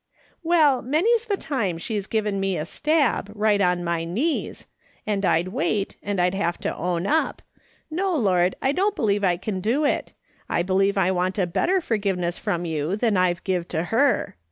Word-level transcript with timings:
"Well, 0.43 0.81
many's 0.81 1.25
the 1.25 1.37
time 1.37 1.77
she's 1.77 2.07
given 2.07 2.39
me 2.39 2.57
a 2.57 2.65
stab, 2.65 3.29
right 3.35 3.61
on 3.61 3.83
my 3.83 4.03
knees, 4.03 4.65
and 5.05 5.23
I'd 5.23 5.49
wait, 5.49 5.95
and 6.01 6.19
I'd 6.19 6.33
have 6.33 6.57
to 6.61 6.75
own 6.75 7.05
up:' 7.05 7.43
No, 7.91 8.15
Lord, 8.15 8.55
I 8.63 8.71
don't 8.71 8.95
believe 8.95 9.23
I 9.23 9.37
can 9.37 9.61
do 9.61 9.85
it; 9.85 10.13
I 10.49 10.63
believe 10.63 10.97
I 10.97 11.11
want 11.11 11.37
a 11.37 11.45
better 11.45 11.79
forgiveness 11.81 12.39
from 12.39 12.65
you 12.65 12.95
than 12.95 13.15
I've 13.15 13.43
give 13.43 13.67
to 13.67 13.83
her. 13.93 14.35